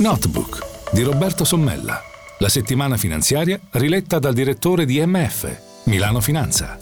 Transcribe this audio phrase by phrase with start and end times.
[0.00, 2.00] Notebook di Roberto Sommella.
[2.38, 6.78] La settimana finanziaria riletta dal direttore di MF, Milano Finanza.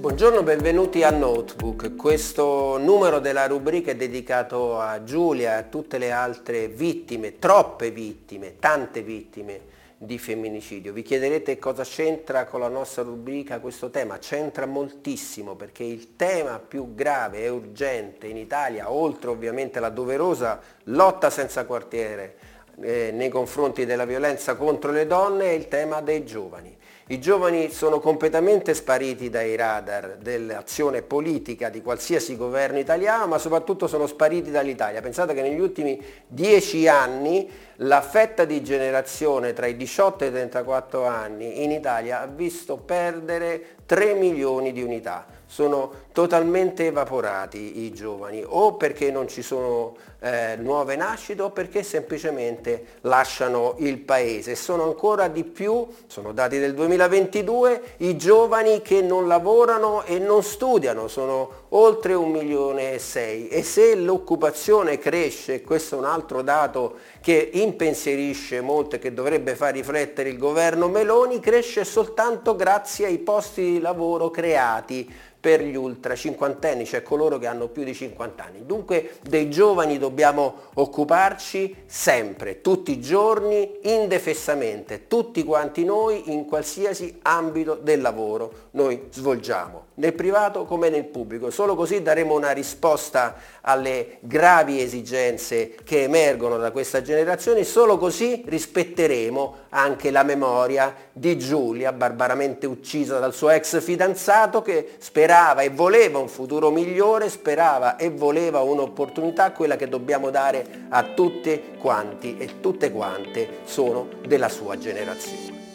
[0.00, 1.96] Buongiorno, benvenuti a Notebook.
[1.96, 7.90] Questo numero della rubrica è dedicato a Giulia e a tutte le altre vittime, troppe
[7.90, 9.60] vittime, tante vittime
[10.04, 10.92] di femminicidio.
[10.92, 14.18] Vi chiederete cosa c'entra con la nostra rubrica questo tema.
[14.18, 20.60] C'entra moltissimo perché il tema più grave e urgente in Italia, oltre ovviamente alla doverosa
[20.84, 26.24] lotta senza quartiere eh, nei confronti della violenza contro le donne, è il tema dei
[26.24, 26.76] giovani.
[27.08, 33.86] I giovani sono completamente spariti dai radar dell'azione politica di qualsiasi governo italiano, ma soprattutto
[33.86, 35.02] sono spariti dall'Italia.
[35.02, 40.30] Pensate che negli ultimi dieci anni la fetta di generazione tra i 18 e i
[40.30, 47.92] 34 anni in Italia ha visto perdere 3 milioni di unità sono totalmente evaporati i
[47.92, 54.54] giovani o perché non ci sono eh, nuove nascite o perché semplicemente lasciano il paese.
[54.54, 60.42] Sono ancora di più, sono dati del 2022, i giovani che non lavorano e non
[60.42, 66.42] studiano, sono oltre un milione e sei e se l'occupazione cresce, questo è un altro
[66.42, 73.06] dato che impensierisce molto e che dovrebbe far riflettere il governo Meloni, cresce soltanto grazie
[73.06, 77.92] ai posti di lavoro creati per gli ultra cinquantenni, cioè coloro che hanno più di
[77.92, 78.64] 50 anni.
[78.64, 87.18] Dunque dei giovani dobbiamo occuparci sempre, tutti i giorni, indefessamente, tutti quanti noi in qualsiasi
[87.20, 91.50] ambito del lavoro noi svolgiamo nel privato come nel pubblico.
[91.50, 98.42] Solo così daremo una risposta alle gravi esigenze che emergono da questa generazione, solo così
[98.46, 104.94] rispetteremo anche la memoria di Giulia, barbaramente uccisa dal suo ex fidanzato che
[105.34, 111.02] sperava e voleva un futuro migliore, sperava e voleva un'opportunità, quella che dobbiamo dare a
[111.02, 115.73] tutti quanti e tutte quante sono della sua generazione.